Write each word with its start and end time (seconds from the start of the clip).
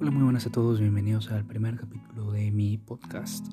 Hola, 0.00 0.10
muy 0.10 0.24
buenas 0.24 0.44
a 0.44 0.50
todos, 0.50 0.80
bienvenidos 0.80 1.30
al 1.30 1.44
primer 1.44 1.76
capítulo 1.76 2.32
de 2.32 2.50
mi 2.50 2.78
podcast. 2.78 3.46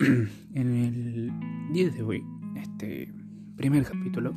en 0.00 0.28
el 0.52 1.32
día 1.72 1.90
de 1.90 2.02
hoy, 2.02 2.24
este 2.56 3.14
primer 3.56 3.84
capítulo, 3.84 4.34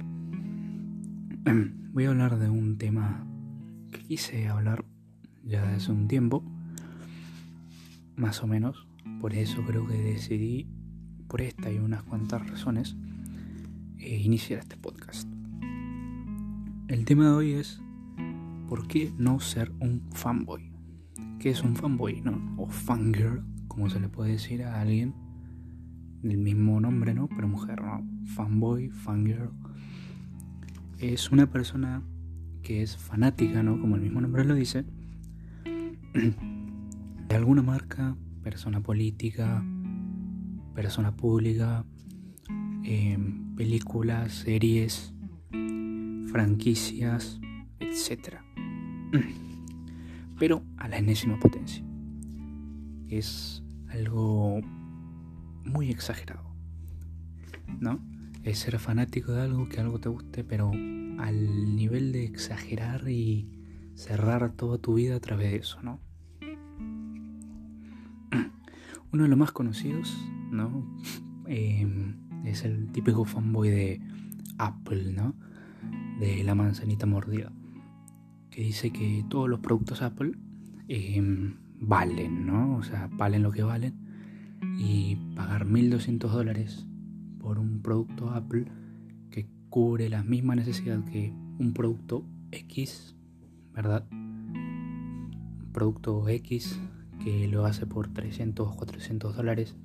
voy 1.92 2.06
a 2.06 2.10
hablar 2.10 2.38
de 2.38 2.52
un 2.52 2.78
tema 2.78 3.26
que 3.92 4.00
quise 4.04 4.48
hablar 4.48 4.86
ya 5.44 5.74
hace 5.74 5.92
un 5.92 6.08
tiempo, 6.08 6.44
más 8.16 8.44
o 8.44 8.48
menos, 8.48 8.88
por 9.22 9.34
eso 9.34 9.64
creo 9.66 9.88
que 9.88 9.96
decidí, 9.96 10.68
por 11.28 11.42
esta 11.42 11.72
y 11.72 11.80
unas 11.80 12.04
cuantas 12.04 12.48
razones, 12.48 12.96
eh, 13.98 14.22
iniciar 14.24 14.60
este 14.60 14.78
podcast. 14.78 15.28
El 16.88 17.06
tema 17.06 17.26
de 17.26 17.32
hoy 17.32 17.54
es 17.54 17.82
¿por 18.70 18.88
qué 18.88 19.12
no 19.18 19.40
ser 19.40 19.72
un 19.80 20.04
fanboy? 20.14 20.72
¿Qué 21.40 21.50
es 21.50 21.64
un 21.64 21.76
fanboy, 21.76 22.22
no? 22.22 22.54
O 22.58 22.68
fangirl, 22.70 23.44
como 23.68 23.90
se 23.90 24.00
le 24.00 24.10
puede 24.10 24.34
decir 24.34 24.64
a 24.64 24.80
alguien 24.80 25.16
del 26.22 26.38
mismo 26.38 26.80
nombre, 26.80 27.16
¿no? 27.16 27.28
Pero 27.30 27.48
mujer, 27.48 27.82
¿no? 27.82 28.08
Fanboy, 28.36 28.90
fangirl. 28.92 29.50
Es 31.00 31.32
una 31.32 31.50
persona 31.50 32.04
que 32.62 32.84
es 32.84 32.96
fanática, 32.96 33.64
¿no? 33.64 33.82
Como 33.82 33.96
el 33.96 34.02
mismo 34.02 34.22
nombre 34.22 34.46
lo 34.46 34.54
dice, 34.54 34.86
de 36.14 37.36
alguna 37.36 37.64
marca, 37.64 38.16
persona 38.44 38.82
política, 38.82 39.66
persona 40.76 41.16
pública, 41.16 41.86
em, 42.84 43.56
películas, 43.56 44.32
series, 44.34 45.16
franquicias, 46.32 47.40
etc. 47.80 48.49
Pero 50.40 50.64
a 50.78 50.88
la 50.88 50.98
enésima 50.98 51.40
potencia. 51.40 51.84
Es 53.08 53.64
algo 53.90 54.62
muy 55.66 55.90
exagerado. 55.90 56.56
¿No? 57.80 58.00
Es 58.44 58.60
ser 58.60 58.80
fanático 58.80 59.32
de 59.32 59.42
algo, 59.42 59.68
que 59.68 59.80
algo 59.80 60.00
te 60.00 60.10
guste, 60.10 60.44
pero 60.44 60.72
al 60.72 61.76
nivel 61.76 62.14
de 62.14 62.24
exagerar 62.24 63.10
y 63.10 63.50
cerrar 63.96 64.54
toda 64.54 64.78
tu 64.78 64.94
vida 64.94 65.16
a 65.16 65.20
través 65.20 65.52
de 65.52 65.58
eso, 65.58 65.82
¿no? 65.84 66.00
Uno 69.12 69.24
de 69.24 69.30
los 69.30 69.38
más 69.38 69.52
conocidos, 69.52 70.16
¿no? 70.52 70.88
Em, 71.48 72.46
es 72.46 72.64
el 72.64 72.92
típico 72.92 73.26
fanboy 73.26 73.70
de 73.70 74.02
Apple, 74.58 75.14
¿no? 75.14 75.34
De 76.20 76.44
la 76.44 76.54
manzanita 76.54 77.08
mordida 77.08 77.52
dice 78.64 78.92
que 78.92 79.24
todos 79.30 79.50
los 79.50 79.60
productos 79.60 80.02
Apple 80.02 80.34
em, 80.88 81.56
valen, 81.80 82.46
¿no? 82.46 82.76
O 82.76 82.84
sea, 82.84 83.10
valen 83.12 83.44
lo 83.44 83.52
que 83.52 83.64
valen. 83.64 83.94
Y 84.78 85.16
pagar 85.36 85.66
1.200 85.66 86.30
dólares 86.30 86.86
por 87.40 87.60
un 87.60 87.82
producto 87.82 88.30
Apple 88.32 88.66
que 89.32 89.48
cubre 89.70 90.10
la 90.10 90.24
misma 90.24 90.56
necesidad 90.56 91.04
que 91.06 91.34
un 91.58 91.74
producto 91.74 92.26
X, 92.52 93.16
¿verdad? 93.74 94.06
Un 94.12 95.70
producto 95.72 96.28
X 96.28 96.80
que 97.24 97.48
lo 97.48 97.66
hace 97.66 97.86
por 97.86 98.08
300 98.08 98.68
o 98.68 98.76
400 98.76 99.36
dólares, 99.36 99.76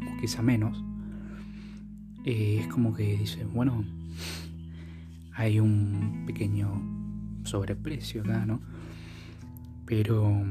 o 0.00 0.20
quizá 0.20 0.42
menos. 0.42 0.82
Eh, 2.24 2.58
es 2.60 2.68
como 2.68 2.94
que 2.94 3.16
dice, 3.16 3.44
bueno, 3.44 3.84
hay 5.34 5.58
un 5.58 6.24
pequeño 6.26 7.01
sobreprecio 7.44 8.22
acá, 8.22 8.46
¿no? 8.46 8.60
Pero 9.86 10.42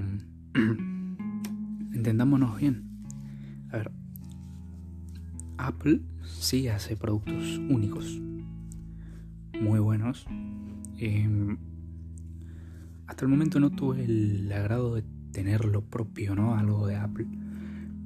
entendámonos 1.94 2.60
bien. 2.60 2.84
A 3.72 3.78
ver, 3.78 3.92
Apple 5.58 6.02
sí 6.24 6.68
hace 6.68 6.96
productos 6.98 7.58
únicos, 7.58 8.20
muy 9.62 9.80
buenos. 9.80 10.26
Em, 10.98 11.58
hasta 13.08 13.26
el 13.26 13.30
momento 13.30 13.60
no 13.60 13.70
tuve 13.70 14.04
el 14.06 14.52
agrado 14.52 14.96
de 14.96 15.04
tener 15.32 15.66
lo 15.66 15.82
propio, 15.82 16.36
¿no? 16.36 16.56
Algo 16.56 16.88
de 16.88 16.96
Apple. 16.96 17.28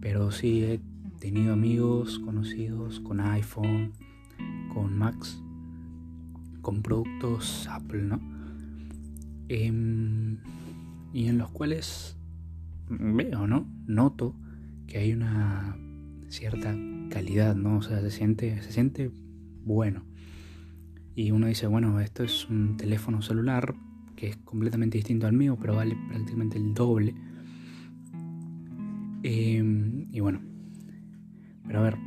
Pero 0.01 0.31
sí 0.31 0.63
he 0.63 0.81
tenido 1.19 1.53
amigos 1.53 2.19
conocidos 2.19 2.99
con 2.99 3.19
iPhone, 3.19 3.93
con 4.73 4.97
Macs, 4.97 5.41
con 6.61 6.81
productos 6.81 7.67
Apple, 7.67 8.03
¿no? 8.03 8.34
Em, 9.47 10.37
y 11.13 11.27
en 11.27 11.37
los 11.37 11.51
cuales 11.51 12.17
veo, 12.89 13.47
¿no? 13.47 13.67
Noto 13.87 14.35
que 14.87 14.97
hay 14.97 15.13
una 15.13 15.77
cierta 16.29 16.75
calidad, 17.09 17.55
¿no? 17.55 17.77
O 17.77 17.81
sea, 17.81 18.01
se 18.01 18.11
siente, 18.11 18.61
se 18.61 18.71
siente 18.71 19.11
bueno. 19.63 20.03
Y 21.15 21.31
uno 21.31 21.47
dice, 21.47 21.67
bueno, 21.67 21.99
esto 21.99 22.23
es 22.23 22.49
un 22.49 22.75
teléfono 22.77 23.21
celular 23.21 23.75
que 24.15 24.29
es 24.29 24.37
completamente 24.37 24.97
distinto 24.97 25.27
al 25.27 25.33
mío, 25.33 25.57
pero 25.59 25.75
vale 25.75 25.97
prácticamente 26.09 26.57
el 26.57 26.73
doble. 26.73 27.15
Em, 29.23 30.07
y 30.11 30.19
bueno, 30.19 30.41
pero 31.65 31.79
a 31.79 31.83
ver, 31.83 31.97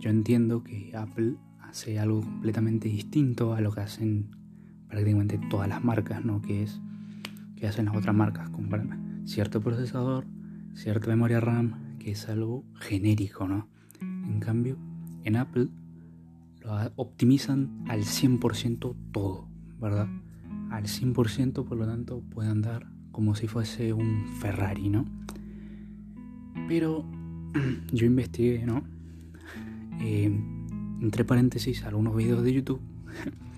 yo 0.00 0.10
entiendo 0.10 0.64
que 0.64 0.96
Apple 0.96 1.36
hace 1.60 1.98
algo 1.98 2.20
completamente 2.20 2.88
distinto 2.88 3.54
a 3.54 3.60
lo 3.60 3.72
que 3.72 3.80
hacen 3.80 4.30
prácticamente 4.94 5.40
todas 5.50 5.68
las 5.68 5.82
marcas, 5.82 6.24
¿no? 6.24 6.40
Que 6.40 6.62
es 6.62 6.80
que 7.56 7.66
hacen 7.66 7.86
las 7.86 7.96
otras 7.96 8.14
marcas, 8.14 8.48
comprar 8.50 8.86
cierto 9.24 9.60
procesador, 9.60 10.24
cierta 10.74 11.08
memoria 11.08 11.40
RAM, 11.40 11.98
que 11.98 12.12
es 12.12 12.28
algo 12.28 12.64
genérico, 12.76 13.48
¿no? 13.48 13.66
En 14.00 14.38
cambio, 14.38 14.76
en 15.24 15.34
Apple 15.34 15.66
lo 16.60 16.92
optimizan 16.94 17.84
al 17.88 18.02
100% 18.02 18.94
todo, 19.10 19.48
¿verdad? 19.80 20.06
Al 20.70 20.84
100%, 20.84 21.64
por 21.64 21.76
lo 21.76 21.86
tanto, 21.86 22.20
puede 22.30 22.50
andar 22.50 22.86
como 23.10 23.34
si 23.34 23.48
fuese 23.48 23.92
un 23.92 24.28
Ferrari, 24.40 24.90
¿no? 24.90 25.06
Pero 26.68 27.04
yo 27.92 28.06
investigué, 28.06 28.64
¿no? 28.64 28.84
Eh, 30.00 30.26
entre 31.00 31.24
paréntesis, 31.24 31.82
algunos 31.82 32.14
videos 32.14 32.44
de 32.44 32.52
YouTube 32.52 32.80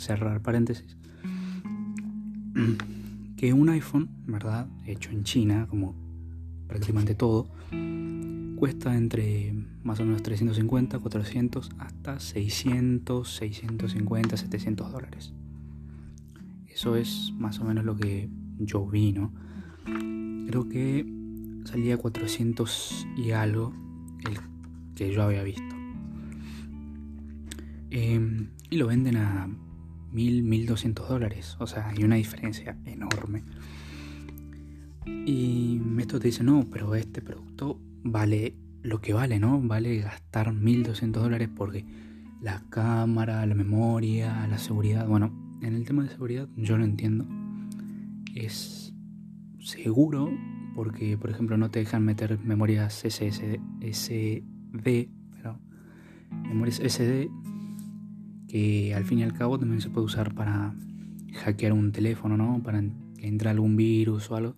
cerrar 0.00 0.42
paréntesis, 0.42 0.96
que 3.36 3.52
un 3.52 3.68
iPhone, 3.68 4.08
¿verdad? 4.26 4.68
Hecho 4.86 5.10
en 5.10 5.24
China, 5.24 5.66
como 5.68 5.94
prácticamente 6.66 7.14
todo, 7.14 7.48
cuesta 8.56 8.96
entre 8.96 9.54
más 9.82 10.00
o 10.00 10.04
menos 10.04 10.22
350, 10.22 10.98
400 10.98 11.70
hasta 11.78 12.20
600, 12.20 13.28
650, 13.28 14.36
700 14.36 14.92
dólares. 14.92 15.32
Eso 16.68 16.96
es 16.96 17.32
más 17.38 17.58
o 17.60 17.64
menos 17.64 17.84
lo 17.84 17.96
que 17.96 18.28
yo 18.58 18.86
vi, 18.86 19.12
¿no? 19.12 19.32
Creo 20.46 20.68
que 20.68 21.06
salía 21.64 21.96
400 21.96 23.06
y 23.16 23.30
algo 23.30 23.72
el 24.28 24.38
que 24.94 25.12
yo 25.12 25.22
había 25.22 25.42
visto. 25.42 25.74
Em, 27.90 28.50
y 28.70 28.76
lo 28.76 28.86
venden 28.86 29.16
a 29.16 29.48
1000, 30.12 30.42
1200 30.42 31.08
dólares. 31.08 31.56
O 31.58 31.66
sea, 31.66 31.88
hay 31.88 32.04
una 32.04 32.16
diferencia 32.16 32.76
enorme. 32.84 33.42
Y 35.26 35.80
esto 35.98 36.18
te 36.18 36.28
dice, 36.28 36.44
no, 36.44 36.66
pero 36.70 36.94
este 36.94 37.22
producto 37.22 37.80
vale 38.02 38.54
lo 38.82 39.00
que 39.00 39.12
vale, 39.12 39.38
¿no? 39.38 39.60
Vale 39.60 39.98
gastar 39.98 40.52
1200 40.52 41.22
dólares 41.22 41.48
porque 41.54 41.84
la 42.40 42.62
cámara, 42.70 43.44
la 43.46 43.54
memoria, 43.54 44.46
la 44.48 44.58
seguridad. 44.58 45.06
Bueno, 45.06 45.32
en 45.60 45.74
el 45.74 45.84
tema 45.84 46.02
de 46.02 46.08
seguridad 46.08 46.48
yo 46.56 46.78
lo 46.78 46.84
entiendo. 46.84 47.26
Es 48.34 48.94
seguro 49.58 50.30
porque, 50.74 51.18
por 51.18 51.30
ejemplo, 51.30 51.56
no 51.56 51.70
te 51.70 51.80
dejan 51.80 52.04
meter 52.04 52.38
memorias 52.38 53.02
SSD, 53.06 53.60
SD, 53.82 54.44
pero 55.32 55.58
memorias 56.48 56.80
SD 56.80 57.28
que 58.50 58.94
al 58.94 59.04
fin 59.04 59.20
y 59.20 59.22
al 59.22 59.32
cabo 59.32 59.58
también 59.58 59.80
se 59.80 59.90
puede 59.90 60.06
usar 60.06 60.34
para 60.34 60.74
hackear 61.44 61.72
un 61.72 61.92
teléfono, 61.92 62.36
¿no? 62.36 62.60
Para 62.62 62.82
que 63.16 63.28
entre 63.28 63.48
algún 63.48 63.76
virus 63.76 64.30
o 64.30 64.36
algo. 64.36 64.56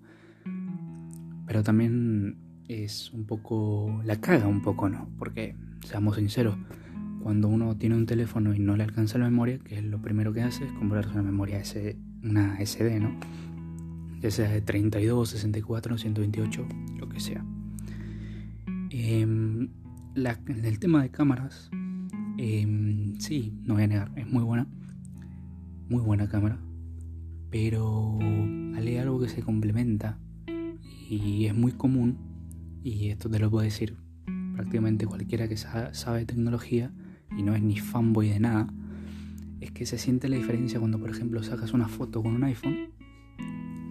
Pero 1.46 1.62
también 1.62 2.38
es 2.68 3.12
un 3.12 3.26
poco... 3.26 4.00
la 4.04 4.16
caga 4.20 4.46
un 4.46 4.62
poco, 4.62 4.88
¿no? 4.88 5.08
Porque, 5.18 5.54
seamos 5.84 6.16
sinceros, 6.16 6.56
cuando 7.22 7.48
uno 7.48 7.76
tiene 7.76 7.94
un 7.94 8.06
teléfono 8.06 8.54
y 8.54 8.58
no 8.58 8.76
le 8.76 8.84
alcanza 8.84 9.18
la 9.18 9.26
memoria, 9.26 9.58
que 9.58 9.76
es 9.76 9.84
lo 9.84 10.00
primero 10.00 10.32
que 10.32 10.42
hace, 10.42 10.64
es 10.64 10.72
comprarse 10.72 11.10
una 11.10 11.22
memoria 11.22 11.60
S, 11.60 11.96
una 12.22 12.64
SD, 12.64 12.98
¿no? 12.98 13.14
Ya 14.20 14.30
sea 14.30 14.48
de 14.48 14.62
32, 14.62 15.28
64, 15.28 15.98
128, 15.98 16.66
lo 16.98 17.08
que 17.10 17.20
sea. 17.20 17.44
Em, 18.88 19.68
en 20.14 20.64
el 20.64 20.78
tema 20.78 21.02
de 21.02 21.10
cámaras, 21.10 21.70
eh, 22.38 23.14
sí, 23.18 23.58
no 23.64 23.74
voy 23.74 23.84
a 23.84 23.86
negar, 23.86 24.12
es 24.16 24.26
muy 24.26 24.42
buena. 24.42 24.66
Muy 25.88 26.02
buena 26.02 26.28
cámara. 26.28 26.58
Pero 27.50 28.18
hay 28.74 28.96
algo 28.96 29.20
que 29.20 29.28
se 29.28 29.42
complementa 29.42 30.18
y 31.08 31.46
es 31.46 31.54
muy 31.54 31.72
común, 31.72 32.16
y 32.82 33.08
esto 33.08 33.28
te 33.28 33.38
lo 33.38 33.50
puedo 33.50 33.64
decir 33.64 33.96
prácticamente 34.54 35.06
cualquiera 35.06 35.48
que 35.48 35.56
sabe 35.56 36.24
tecnología 36.24 36.90
y 37.36 37.42
no 37.42 37.54
es 37.54 37.62
ni 37.62 37.78
fanboy 37.78 38.28
de 38.28 38.40
nada, 38.40 38.68
es 39.60 39.70
que 39.70 39.86
se 39.86 39.98
siente 39.98 40.28
la 40.28 40.36
diferencia 40.36 40.78
cuando, 40.78 40.98
por 40.98 41.10
ejemplo, 41.10 41.42
sacas 41.42 41.72
una 41.72 41.88
foto 41.88 42.22
con 42.22 42.34
un 42.34 42.44
iPhone, 42.44 42.90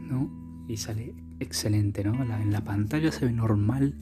¿no? 0.07 0.29
Y 0.67 0.77
sale 0.77 1.13
excelente, 1.39 2.03
¿no? 2.03 2.13
en 2.13 2.51
la 2.51 2.63
pantalla 2.63 3.11
se 3.11 3.25
ve 3.25 3.33
normal, 3.33 3.95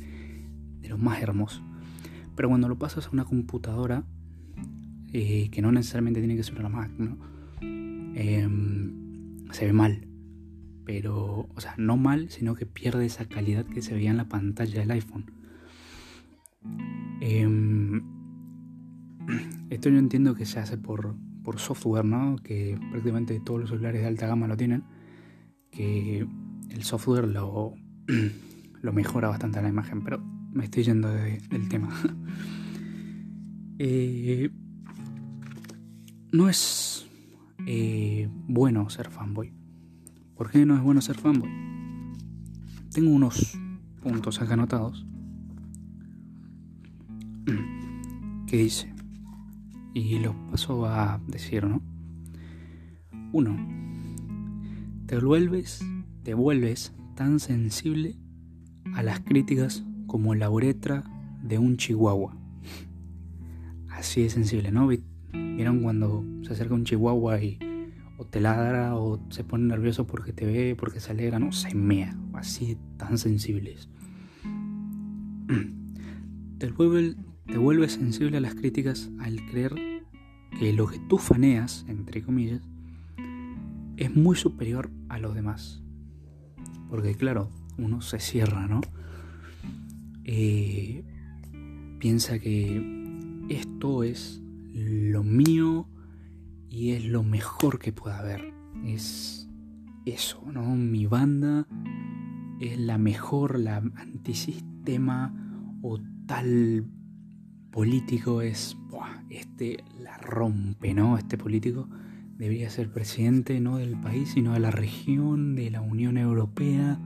de 0.81 0.89
lo 0.89 0.97
más 0.97 1.21
hermoso. 1.21 1.61
Pero 2.35 2.49
cuando 2.49 2.67
lo 2.67 2.77
pasas 2.77 3.07
a 3.07 3.09
una 3.11 3.25
computadora, 3.25 4.05
eh, 5.13 5.49
que 5.49 5.61
no 5.61 5.71
necesariamente 5.71 6.19
tiene 6.19 6.35
que 6.35 6.43
ser 6.43 6.59
una 6.59 6.69
Mac, 6.69 6.91
¿no? 6.97 7.17
Em, 7.61 9.47
se 9.51 9.65
ve 9.65 9.73
mal. 9.73 10.07
Pero, 10.85 11.47
o 11.53 11.61
sea, 11.61 11.75
no 11.77 11.97
mal, 11.97 12.29
sino 12.29 12.55
que 12.55 12.65
pierde 12.65 13.05
esa 13.05 13.25
calidad 13.25 13.65
que 13.65 13.81
se 13.81 13.93
veía 13.93 14.11
en 14.11 14.17
la 14.17 14.27
pantalla 14.27 14.79
del 14.79 14.91
iPhone. 14.91 15.25
Em, 17.21 18.01
esto 19.69 19.89
yo 19.89 19.97
entiendo 19.97 20.35
que 20.35 20.45
se 20.45 20.59
hace 20.59 20.77
por, 20.77 21.15
por 21.43 21.59
software, 21.59 22.05
¿no? 22.05 22.37
Que 22.43 22.77
prácticamente 22.91 23.39
todos 23.39 23.61
los 23.61 23.69
celulares 23.69 24.01
de 24.01 24.07
alta 24.07 24.27
gama 24.27 24.47
lo 24.47 24.57
tienen. 24.57 24.83
Que 25.71 26.27
el 26.69 26.83
software 26.83 27.27
lo, 27.27 27.73
lo 28.81 28.93
mejora 28.93 29.29
bastante 29.29 29.61
la 29.61 29.69
imagen, 29.69 30.03
pero 30.03 30.19
me 30.51 30.65
estoy 30.65 30.83
yendo 30.83 31.09
del 31.09 31.69
tema. 31.69 31.89
eh, 33.79 34.49
no 36.31 36.49
es 36.49 37.07
eh, 37.65 38.29
bueno 38.47 38.89
ser 38.89 39.09
fanboy. 39.09 39.53
¿Por 40.35 40.51
qué 40.51 40.65
no 40.65 40.75
es 40.75 40.81
bueno 40.81 41.01
ser 41.01 41.17
fanboy? 41.17 41.49
Tengo 42.93 43.11
unos 43.11 43.57
puntos 44.01 44.41
acá 44.41 44.53
anotados 44.53 45.05
que 48.47 48.57
dice, 48.57 48.93
y 49.93 50.19
los 50.19 50.35
paso 50.49 50.85
a 50.85 51.19
decir, 51.27 51.65
¿no? 51.65 51.81
Uno, 53.31 53.57
te 55.05 55.19
vuelves, 55.19 55.85
te 56.23 56.33
vuelves 56.33 56.93
tan 57.15 57.39
sensible 57.39 58.15
a 58.93 59.03
las 59.03 59.19
críticas 59.19 59.83
como 60.07 60.33
la 60.35 60.49
uretra 60.49 61.03
de 61.43 61.59
un 61.59 61.77
chihuahua. 61.77 62.35
Así 63.89 64.23
de 64.23 64.29
sensible, 64.29 64.71
¿no? 64.71 64.87
¿Vieron 65.59 65.81
cuando 65.81 66.23
se 66.43 66.53
acerca 66.53 66.73
un 66.73 66.85
chihuahua 66.85 67.43
y 67.43 67.59
o 68.17 68.25
te 68.25 68.39
ladra 68.39 68.95
o 68.95 69.19
se 69.29 69.43
pone 69.43 69.65
nervioso 69.65 70.07
porque 70.07 70.31
te 70.31 70.45
ve, 70.45 70.73
porque 70.73 71.01
se 71.01 71.11
alegra? 71.11 71.37
No, 71.37 71.51
se 71.51 71.75
mea. 71.75 72.17
Así 72.31 72.77
tan 72.95 73.17
sensibles. 73.17 73.89
Te, 76.59 76.71
vuelve, 76.71 77.17
te 77.45 77.57
vuelves 77.57 77.91
sensible 77.91 78.37
a 78.37 78.39
las 78.39 78.55
críticas 78.55 79.09
al 79.19 79.45
creer 79.47 79.75
que 80.57 80.71
lo 80.71 80.87
que 80.87 80.99
tú 81.09 81.17
faneas, 81.17 81.85
entre 81.89 82.23
comillas, 82.23 82.61
es 83.97 84.15
muy 84.15 84.37
superior 84.37 84.89
a 85.09 85.19
los 85.19 85.35
demás. 85.35 85.83
Porque 86.89 87.15
claro, 87.15 87.49
uno 87.77 87.99
se 87.99 88.19
cierra, 88.19 88.65
¿no? 88.67 88.79
Eh, 90.23 91.03
piensa 91.99 92.39
que 92.39 92.81
esto 93.49 94.03
es 94.03 94.41
mío 95.23 95.87
y 96.69 96.91
es 96.91 97.05
lo 97.05 97.23
mejor 97.23 97.79
que 97.79 97.91
pueda 97.91 98.19
haber. 98.19 98.53
Es 98.85 99.49
eso, 100.05 100.43
¿no? 100.51 100.75
Mi 100.75 101.05
banda 101.05 101.67
es 102.59 102.79
la 102.79 102.97
mejor, 102.97 103.59
la 103.59 103.77
antisistema 103.77 105.33
o 105.81 105.99
tal 106.25 106.85
político 107.71 108.41
es, 108.41 108.77
este 109.29 109.83
la 109.99 110.17
rompe, 110.17 110.93
¿no? 110.93 111.17
Este 111.17 111.37
político 111.37 111.87
debería 112.37 112.69
ser 112.69 112.91
presidente 112.91 113.59
no 113.59 113.77
del 113.77 113.99
país, 113.99 114.31
sino 114.31 114.53
de 114.53 114.59
la 114.59 114.71
región, 114.71 115.55
de 115.55 115.71
la 115.71 115.81
Unión 115.81 116.17
Europea, 116.17 116.99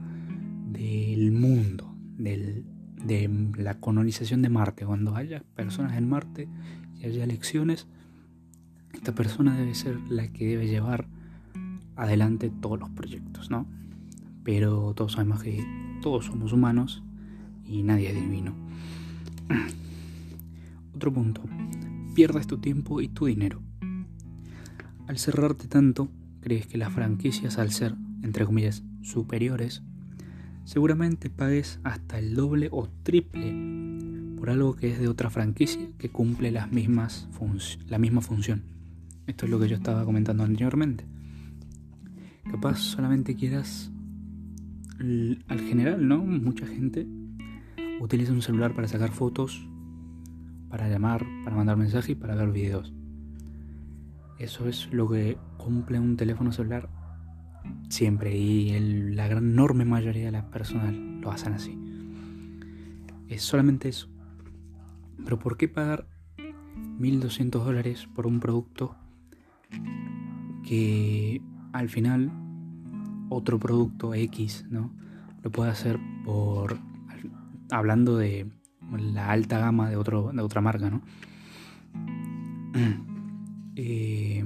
del 0.70 1.32
mundo, 1.32 1.94
del, 2.16 2.64
de 3.04 3.28
la 3.58 3.80
colonización 3.80 4.42
de 4.42 4.48
Marte. 4.48 4.86
Cuando 4.86 5.14
haya 5.14 5.42
personas 5.54 5.96
en 5.96 6.08
Marte 6.08 6.48
y 6.98 7.06
haya 7.06 7.24
elecciones, 7.24 7.88
esta 8.94 9.14
persona 9.14 9.56
debe 9.56 9.74
ser 9.74 10.00
la 10.08 10.28
que 10.28 10.46
debe 10.46 10.66
llevar 10.66 11.06
adelante 11.96 12.50
todos 12.50 12.78
los 12.78 12.90
proyectos, 12.90 13.50
¿no? 13.50 13.66
Pero 14.42 14.94
todos 14.94 15.12
sabemos 15.12 15.42
que 15.42 15.64
todos 16.00 16.26
somos 16.26 16.52
humanos 16.52 17.02
y 17.66 17.82
nadie 17.82 18.08
es 18.08 18.14
divino. 18.14 18.54
Otro 20.94 21.12
punto, 21.12 21.42
pierdes 22.14 22.46
tu 22.46 22.58
tiempo 22.58 23.00
y 23.00 23.08
tu 23.08 23.26
dinero. 23.26 23.60
Al 25.06 25.18
cerrarte 25.18 25.68
tanto, 25.68 26.08
crees 26.40 26.66
que 26.66 26.78
las 26.78 26.92
franquicias 26.92 27.58
al 27.58 27.70
ser, 27.72 27.94
entre 28.22 28.46
comillas, 28.46 28.82
superiores, 29.02 29.82
seguramente 30.64 31.30
pagues 31.30 31.78
hasta 31.84 32.18
el 32.18 32.34
doble 32.34 32.68
o 32.70 32.88
triple 33.02 33.52
por 34.38 34.50
algo 34.50 34.76
que 34.76 34.90
es 34.90 34.98
de 34.98 35.08
otra 35.08 35.30
franquicia 35.30 35.88
que 35.98 36.10
cumple 36.10 36.50
las 36.50 36.70
mismas 36.70 37.28
la 37.88 37.98
misma 37.98 38.20
función. 38.20 38.62
Esto 39.26 39.46
es 39.46 39.50
lo 39.50 39.58
que 39.58 39.68
yo 39.68 39.76
estaba 39.76 40.04
comentando 40.04 40.44
anteriormente. 40.44 41.06
Capaz 42.50 42.78
solamente 42.78 43.34
quieras 43.34 43.90
al 44.98 45.60
general, 45.60 46.06
¿no? 46.06 46.18
Mucha 46.18 46.66
gente 46.66 47.06
utiliza 48.00 48.32
un 48.32 48.42
celular 48.42 48.74
para 48.74 48.86
sacar 48.86 49.10
fotos, 49.10 49.66
para 50.68 50.88
llamar, 50.88 51.24
para 51.44 51.56
mandar 51.56 51.76
mensajes 51.76 52.10
y 52.10 52.14
para 52.14 52.34
ver 52.34 52.50
videos. 52.50 52.92
Eso 54.38 54.68
es 54.68 54.92
lo 54.92 55.08
que 55.08 55.38
cumple 55.56 55.98
un 55.98 56.16
teléfono 56.16 56.52
celular 56.52 56.90
siempre 57.88 58.36
y 58.36 58.78
la 59.14 59.26
gran 59.26 59.50
enorme 59.50 59.84
mayoría 59.84 60.26
de 60.26 60.32
las 60.32 60.44
personas 60.44 60.94
lo 60.94 61.30
hacen 61.30 61.54
así. 61.54 61.78
Es 63.28 63.42
solamente 63.42 63.88
eso. 63.88 64.08
Pero 65.24 65.38
¿por 65.38 65.56
qué 65.56 65.68
pagar 65.68 66.06
1.200 66.98 67.64
dólares 67.64 68.06
por 68.14 68.26
un 68.26 68.40
producto 68.40 68.96
que 70.62 71.42
al 71.72 71.88
final 71.88 72.30
otro 73.28 73.58
producto 73.58 74.14
X, 74.14 74.64
¿no? 74.70 74.92
Lo 75.42 75.50
puede 75.50 75.70
hacer 75.70 75.98
por 76.24 76.78
hablando 77.70 78.16
de 78.16 78.46
la 78.98 79.30
alta 79.30 79.58
gama 79.58 79.88
de 79.90 79.96
otro 79.96 80.32
de 80.32 80.42
otra 80.42 80.60
marca, 80.60 80.90
¿no? 80.90 81.02
Eh, 83.76 84.44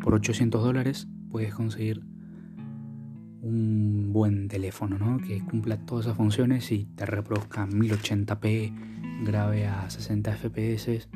por 0.00 0.14
800 0.14 0.60
dólares 0.60 1.06
puedes 1.30 1.54
conseguir 1.54 2.02
un 3.40 4.10
buen 4.12 4.48
teléfono, 4.48 4.98
¿no? 4.98 5.18
Que 5.18 5.40
cumpla 5.40 5.76
todas 5.78 6.06
esas 6.06 6.16
funciones 6.16 6.72
y 6.72 6.86
te 6.86 7.06
reproduzca 7.06 7.68
1080p, 7.68 9.24
grave 9.24 9.68
a 9.68 9.88
60 9.88 10.32
fps, 10.32 11.08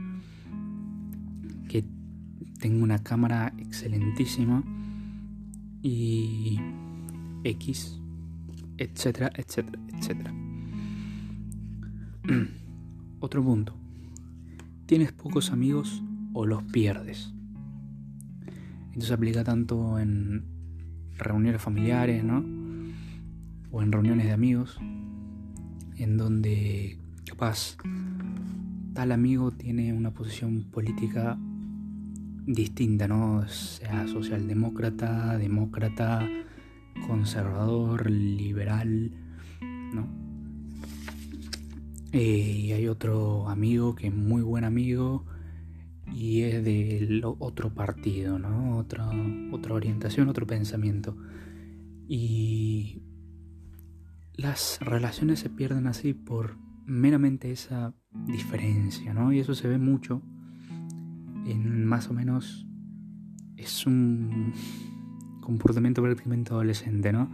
tenga 2.61 2.85
una 2.85 3.03
cámara 3.03 3.53
excelentísima 3.59 4.63
y 5.83 6.61
X, 7.43 7.99
etcétera, 8.77 9.33
etcétera, 9.35 9.83
etcétera. 9.97 10.35
Otro 13.21 13.43
punto. 13.43 13.75
Tienes 14.87 15.13
pocos 15.13 15.51
amigos 15.51 16.03
o 16.35 16.47
los 16.47 16.63
pierdes. 16.65 17.33
Esto 18.93 19.07
se 19.07 19.15
aplica 19.15 19.43
tanto 19.43 19.99
en 19.99 20.45
reuniones 21.17 21.63
familiares, 21.63 22.23
¿no? 22.23 22.45
O 23.73 23.83
en 23.83 23.93
reuniones 23.93 24.27
de 24.27 24.33
amigos, 24.33 24.79
en 25.97 26.17
donde 26.17 26.99
capaz 27.25 27.77
tal 28.93 29.13
amigo 29.13 29.51
tiene 29.53 29.93
una 29.93 30.11
posición 30.13 30.65
política 30.65 31.39
distinta, 32.55 33.07
¿no? 33.09 33.47
Sea 33.49 34.07
socialdemócrata, 34.09 35.39
demócrata, 35.39 36.29
conservador, 37.07 38.11
liberal, 38.11 39.13
¿no? 39.95 40.09
Eh, 42.13 42.63
y 42.65 42.73
hay 42.73 42.89
otro 42.89 43.49
amigo 43.49 43.95
que 43.95 44.09
es 44.09 44.15
muy 44.15 44.43
buen 44.43 44.65
amigo 44.65 45.25
y 46.13 46.43
es 46.43 46.65
del 46.65 47.23
otro 47.25 47.73
partido, 47.73 48.39
¿no? 48.39 48.79
Otra, 48.79 49.09
otra 49.53 49.75
orientación, 49.75 50.29
otro 50.29 50.47
pensamiento. 50.47 51.17
Y 52.09 53.03
las 54.35 54.79
relaciones 54.81 55.39
se 55.39 55.51
pierden 55.51 55.87
así 55.87 56.15
por 56.15 56.57
meramente 56.85 57.53
esa 57.53 57.95
diferencia, 58.27 59.15
¿no? 59.15 59.33
Y 59.33 59.39
eso 59.39 59.55
se 59.55 59.69
ve 59.69 59.79
mucho 59.79 60.23
más 61.55 62.09
o 62.09 62.15
menos 62.15 62.67
es 63.57 63.87
un 63.87 64.53
comportamiento 65.41 66.03
prácticamente 66.03 66.53
adolescente, 66.53 67.13
¿no? 67.13 67.31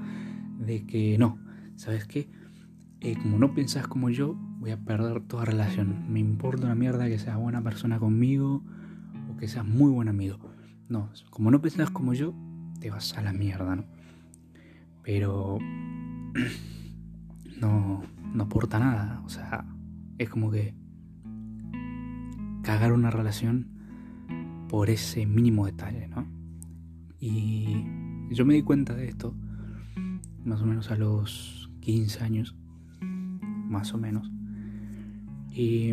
De 0.59 0.87
que 0.87 1.19
no, 1.19 1.39
¿sabes 1.77 2.07
qué? 2.07 2.29
Eh, 3.01 3.17
como 3.17 3.39
no 3.39 3.55
pensás 3.55 3.87
como 3.87 4.11
yo, 4.11 4.35
voy 4.59 4.71
a 4.71 4.83
perder 4.83 5.21
toda 5.21 5.45
relación. 5.45 6.13
Me 6.13 6.21
importa 6.21 6.67
una 6.67 6.75
mierda 6.75 7.09
que 7.09 7.19
seas 7.19 7.37
buena 7.37 7.63
persona 7.63 7.99
conmigo 7.99 8.63
o 9.31 9.37
que 9.37 9.49
seas 9.49 9.67
muy 9.67 9.91
buen 9.91 10.09
amigo. 10.09 10.39
No, 10.89 11.11
como 11.31 11.51
no 11.51 11.61
pensás 11.61 11.91
como 11.91 12.15
yo, 12.15 12.35
te 12.81 12.91
vas 12.91 13.17
a 13.17 13.23
la 13.23 13.33
mierda, 13.33 13.77
¿no? 13.77 13.85
Pero 15.03 15.59
no, 17.61 18.03
no 18.35 18.43
aporta 18.43 18.79
nada. 18.79 19.23
O 19.25 19.29
sea, 19.29 19.67
es 20.19 20.29
como 20.29 20.51
que 20.51 20.75
cagar 22.63 22.93
una 22.93 23.11
relación 23.11 23.76
por 24.69 24.91
ese 24.91 25.27
mínimo 25.27 25.67
detalle, 25.67 26.09
¿no? 26.09 26.27
Y 27.19 27.85
yo 28.31 28.45
me 28.45 28.55
di 28.55 28.63
cuenta 28.63 28.95
de 28.95 29.09
esto 29.09 29.35
más 30.45 30.63
o 30.63 30.67
menos 30.67 30.91
a 30.91 30.97
los 30.97 31.71
15 31.81 32.23
años, 32.23 32.57
más 33.01 33.93
o 33.93 33.99
menos. 33.99 34.31
Y, 35.51 35.91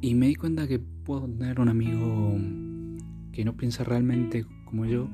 y 0.00 0.14
me 0.14 0.26
di 0.26 0.34
cuenta 0.34 0.66
que 0.66 0.78
puedo 0.78 1.28
tener 1.28 1.60
un 1.60 1.68
amigo 1.68 2.36
que 3.32 3.44
no 3.44 3.56
piensa 3.56 3.84
realmente 3.84 4.46
como 4.64 4.84
yo 4.84 5.08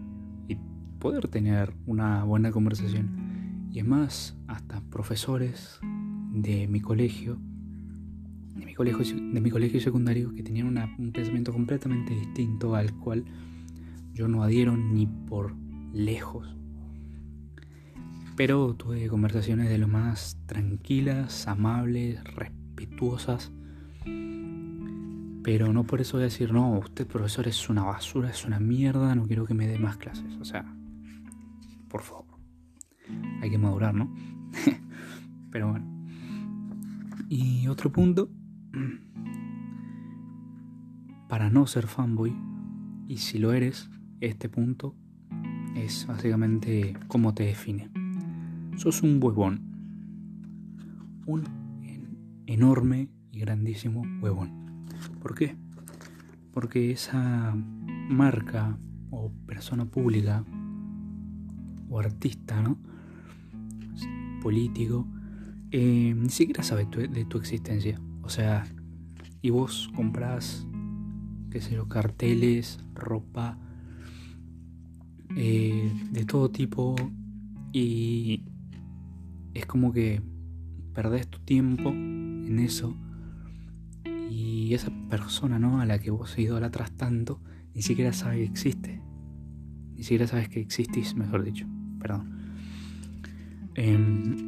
y 0.48 0.56
poder 0.98 1.28
tener 1.28 1.74
una 1.86 2.24
buena 2.24 2.50
conversación. 2.50 3.68
Y 3.70 3.80
es 3.80 3.86
más, 3.86 4.36
hasta 4.46 4.80
profesores 4.90 5.78
de 6.32 6.68
mi 6.68 6.80
colegio, 6.80 7.38
de 8.58 8.66
mi 8.66 8.74
colegio, 8.74 9.16
de 9.16 9.40
mi 9.40 9.50
colegio 9.50 9.80
secundario, 9.80 10.34
que 10.34 10.42
tenían 10.42 10.66
un 10.98 11.12
pensamiento 11.12 11.52
completamente 11.52 12.14
distinto 12.14 12.74
al 12.74 12.92
cual 12.98 13.24
yo 14.12 14.28
no 14.28 14.42
adhiero 14.42 14.76
ni 14.76 15.06
por 15.06 15.54
lejos. 15.92 16.54
Pero 18.36 18.74
tuve 18.74 19.08
conversaciones 19.08 19.68
de 19.68 19.78
lo 19.78 19.88
más 19.88 20.38
tranquilas, 20.46 21.48
amables, 21.48 22.22
respetuosas. 22.34 23.52
Pero 25.42 25.72
no 25.72 25.84
por 25.84 26.00
eso 26.00 26.18
voy 26.18 26.22
a 26.22 26.24
decir, 26.26 26.52
no, 26.52 26.78
usted 26.78 27.06
profesor 27.06 27.48
es 27.48 27.68
una 27.68 27.84
basura, 27.84 28.30
es 28.30 28.44
una 28.44 28.60
mierda, 28.60 29.14
no 29.14 29.26
quiero 29.26 29.44
que 29.44 29.54
me 29.54 29.66
dé 29.66 29.78
más 29.78 29.96
clases. 29.96 30.36
O 30.40 30.44
sea, 30.44 30.64
por 31.88 32.02
favor. 32.02 32.26
Hay 33.40 33.50
que 33.50 33.58
madurar, 33.58 33.94
¿no? 33.94 34.14
Pero 35.50 35.70
bueno. 35.70 35.86
Y 37.28 37.66
otro 37.68 37.90
punto. 37.90 38.30
Para 41.28 41.50
no 41.50 41.66
ser 41.66 41.86
fanboy, 41.86 42.34
y 43.06 43.18
si 43.18 43.38
lo 43.38 43.52
eres, 43.52 43.90
este 44.20 44.48
punto 44.48 44.94
es 45.74 46.06
básicamente 46.06 46.96
cómo 47.06 47.34
te 47.34 47.44
define. 47.44 47.90
Sos 48.76 49.02
un 49.02 49.22
huevón. 49.22 49.62
Un 51.26 51.44
enorme 52.46 53.08
y 53.32 53.40
grandísimo 53.40 54.02
huevón. 54.20 54.86
¿Por 55.20 55.34
qué? 55.34 55.56
Porque 56.52 56.90
esa 56.90 57.54
marca 58.08 58.78
o 59.10 59.32
persona 59.46 59.84
pública 59.84 60.44
o 61.88 61.98
artista, 61.98 62.62
¿no? 62.62 62.78
Político, 64.42 65.06
eh, 65.70 66.14
ni 66.16 66.30
siquiera 66.30 66.62
sabe 66.62 66.86
de 66.86 67.24
tu 67.24 67.38
existencia. 67.38 68.00
O 68.28 68.30
sea, 68.30 68.66
y 69.40 69.48
vos 69.48 69.90
compras, 69.96 70.66
qué 71.50 71.62
sé 71.62 71.76
yo, 71.76 71.88
carteles, 71.88 72.78
ropa, 72.92 73.58
eh, 75.34 75.90
de 76.12 76.24
todo 76.26 76.50
tipo 76.50 76.94
y 77.72 78.44
es 79.54 79.64
como 79.64 79.94
que 79.94 80.20
perdés 80.92 81.26
tu 81.28 81.38
tiempo 81.38 81.88
en 81.88 82.58
eso. 82.58 82.94
Y 84.28 84.74
esa 84.74 84.90
persona 85.08 85.58
¿no? 85.58 85.80
a 85.80 85.86
la 85.86 85.98
que 85.98 86.10
vos 86.10 86.38
idolatras 86.38 86.92
tanto 86.92 87.40
ni 87.74 87.80
siquiera 87.80 88.12
sabe 88.12 88.36
que 88.40 88.44
existe. 88.44 89.00
Ni 89.94 90.02
siquiera 90.02 90.26
sabes 90.26 90.50
que 90.50 90.60
existís 90.60 91.14
mejor 91.14 91.44
dicho. 91.44 91.66
Perdón. 91.98 92.28
Em, 93.74 94.47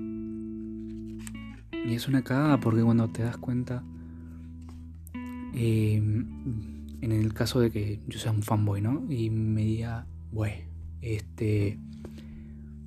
y 1.86 1.94
es 1.94 2.08
una 2.08 2.22
cagada 2.22 2.60
porque 2.60 2.82
cuando 2.82 3.08
te 3.08 3.22
das 3.22 3.36
cuenta 3.36 3.82
em, 5.54 6.26
en 7.00 7.12
el 7.12 7.32
caso 7.32 7.60
de 7.60 7.70
que 7.70 8.00
yo 8.06 8.18
sea 8.18 8.32
un 8.32 8.42
fanboy 8.42 8.80
no 8.80 9.04
y 9.10 9.30
me 9.30 9.62
diga 9.62 10.06
bueno 10.32 10.64
este 11.00 11.78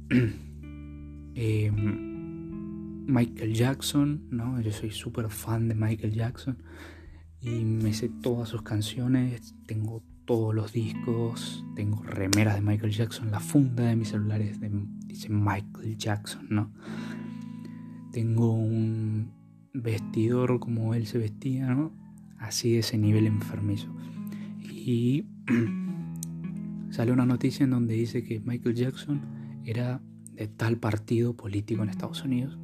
em, 1.36 2.14
Michael 3.06 3.54
Jackson, 3.54 4.28
¿no? 4.32 4.62
Yo 4.62 4.72
soy 4.72 4.92
súper 4.92 5.30
fan 5.30 5.68
de 5.68 5.76
Michael 5.76 6.14
Jackson 6.14 6.58
y 7.42 7.50
me 7.50 7.94
sé 7.94 8.10
todas 8.22 8.48
sus 8.48 8.62
canciones, 8.62 9.56
tengo 9.66 10.02
todos 10.26 10.56
los 10.56 10.72
discos, 10.72 11.66
tengo 11.76 12.02
remeras 12.04 12.56
de 12.56 12.62
Michael 12.62 12.94
Jackson, 12.94 13.30
la 13.30 13.42
funda 13.42 13.84
de 13.84 13.98
mis 13.98 14.10
celulares 14.10 14.60
dice 15.06 15.28
Michael 15.30 15.98
Jackson, 15.98 16.48
¿no? 16.50 16.72
Tengo 18.14 18.54
un 18.54 19.32
vestidor 19.74 20.60
como 20.60 20.94
él 20.94 21.08
se 21.08 21.18
vestía, 21.18 21.74
¿no? 21.74 21.92
Así 22.38 22.74
de 22.74 22.80
ese 22.80 22.98
nivel 22.98 23.26
enfermizo. 23.26 23.88
Y 24.62 25.26
sale 26.92 27.12
una 27.12 27.26
noticia 27.26 27.64
en 27.64 27.72
donde 27.72 27.96
dice 27.96 28.24
que 28.24 28.40
Michael 28.40 28.76
Jackson 28.76 29.20
era 29.66 30.00
de 30.36 30.48
tal 30.48 30.78
partido 30.78 31.36
político 31.36 31.84
en 31.84 31.90
Estados 31.90 32.24
Unidos 32.24 32.58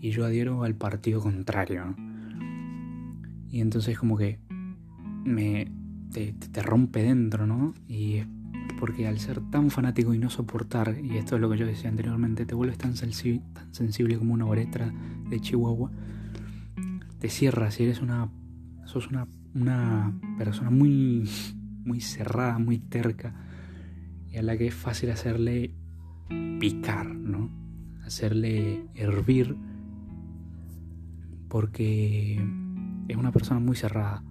y 0.00 0.10
yo 0.10 0.24
adhiero 0.24 0.62
al 0.62 0.76
partido 0.76 1.20
contrario. 1.20 1.96
Y 3.50 3.60
entonces 3.60 3.98
como 3.98 4.16
que 4.16 4.38
me 5.24 5.72
te, 6.12 6.62
rompe 6.62 7.02
dentro, 7.02 7.46
¿no? 7.46 7.74
Y 7.88 8.18
es 8.18 8.26
porque 8.84 9.06
al 9.06 9.18
ser 9.18 9.40
tan 9.48 9.70
fanático 9.70 10.12
y 10.12 10.18
no 10.18 10.28
soportar, 10.28 10.98
y 11.02 11.16
esto 11.16 11.36
es 11.36 11.40
lo 11.40 11.48
que 11.48 11.56
yo 11.56 11.64
decía 11.64 11.88
anteriormente, 11.88 12.44
te 12.44 12.54
vuelves 12.54 12.76
tan, 12.76 12.98
sensible, 12.98 13.40
tan 13.54 13.72
sensible 13.72 14.18
como 14.18 14.34
una 14.34 14.44
oretra 14.44 14.92
de 15.30 15.40
Chihuahua, 15.40 15.90
te 17.18 17.30
cierras 17.30 17.80
y 17.80 17.84
eres 17.84 18.02
una, 18.02 18.28
sos 18.84 19.08
una, 19.08 19.26
una 19.54 20.12
persona 20.36 20.68
muy, 20.68 21.26
muy 21.82 22.02
cerrada, 22.02 22.58
muy 22.58 22.78
terca 22.78 23.34
y 24.30 24.36
a 24.36 24.42
la 24.42 24.58
que 24.58 24.66
es 24.66 24.74
fácil 24.74 25.10
hacerle 25.12 25.74
picar, 26.60 27.06
¿no? 27.06 27.50
Hacerle 28.04 28.84
hervir 28.94 29.56
porque 31.48 32.34
es 33.08 33.16
una 33.16 33.32
persona 33.32 33.60
muy 33.60 33.76
cerrada 33.76 34.22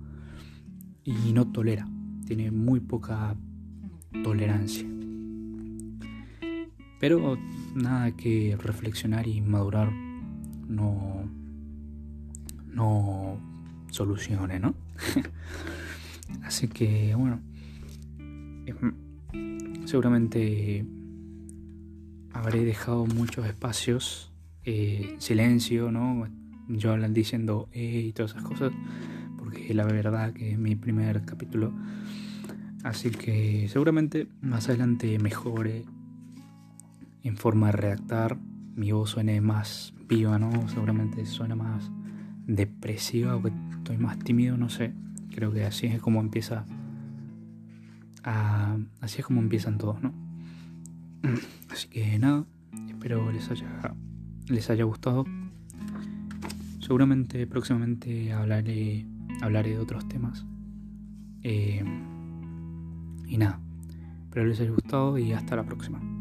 y 1.03 1.33
no 1.33 1.51
tolera, 1.51 1.87
tiene 2.27 2.51
muy 2.51 2.81
poca 2.81 3.35
tolerancia. 4.23 4.85
Pero 6.99 7.37
nada 7.75 8.11
que 8.15 8.57
reflexionar 8.61 9.27
y 9.27 9.41
madurar 9.41 9.91
no, 10.67 11.29
no 12.67 13.37
solucione, 13.89 14.59
¿no? 14.59 14.75
Así 16.43 16.67
que 16.67 17.13
bueno, 17.15 17.41
seguramente 19.85 20.85
habré 22.31 22.63
dejado 22.63 23.05
muchos 23.05 23.45
espacios, 23.45 24.31
eh, 24.65 25.15
silencio, 25.19 25.91
¿no? 25.91 26.27
Yo 26.67 26.91
hablan 26.91 27.13
diciendo 27.13 27.69
eh, 27.73 28.05
y 28.07 28.13
todas 28.13 28.31
esas 28.31 28.43
cosas, 28.43 28.71
porque 29.37 29.73
la 29.73 29.85
verdad 29.85 30.33
que 30.33 30.51
es 30.51 30.57
mi 30.57 30.75
primer 30.75 31.25
capítulo. 31.25 31.73
Así 32.83 33.11
que 33.11 33.67
seguramente 33.69 34.27
más 34.41 34.67
adelante 34.67 35.17
mejore 35.19 35.85
en 37.23 37.37
forma 37.37 37.67
de 37.67 37.71
redactar, 37.73 38.37
mi 38.75 38.91
voz 38.91 39.11
suene 39.11 39.39
más 39.39 39.93
viva, 40.09 40.37
¿no? 40.37 40.67
Seguramente 40.67 41.25
suena 41.25 41.55
más 41.55 41.89
depresiva 42.45 43.37
o 43.37 43.41
que 43.41 43.51
estoy 43.71 43.97
más 43.97 44.19
tímido, 44.19 44.57
no 44.57 44.69
sé. 44.69 44.93
Creo 45.33 45.51
que 45.51 45.63
así 45.63 45.87
es 45.87 46.01
como 46.01 46.19
empieza 46.19 46.65
así 48.23 49.19
es 49.19 49.25
como 49.25 49.41
empiezan 49.41 49.77
todos, 49.77 50.01
¿no? 50.01 50.13
Así 51.69 51.87
que 51.87 52.17
nada, 52.19 52.45
espero 52.87 53.31
les 53.31 53.49
haya, 53.49 53.95
les 54.47 54.69
haya 54.69 54.83
gustado. 54.83 55.25
Seguramente 56.79 57.47
próximamente 57.47 58.31
hablaré, 58.33 59.05
hablaré 59.41 59.71
de 59.71 59.79
otros 59.79 60.07
temas. 60.07 60.45
Eh, 61.41 61.83
y 63.33 63.37
nada, 63.37 63.59
espero 64.25 64.45
les 64.45 64.59
haya 64.59 64.69
gustado 64.69 65.17
y 65.17 65.33
hasta 65.33 65.55
la 65.55 65.63
próxima. 65.63 66.12